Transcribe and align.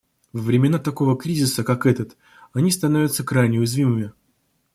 Во 0.33 0.41
времена 0.41 0.79
такого 0.79 1.15
кризиса, 1.15 1.63
как 1.63 1.85
этот, 1.85 2.17
они 2.53 2.71
становятся 2.71 3.23
крайне 3.23 3.59
уязвимыми. 3.59 4.13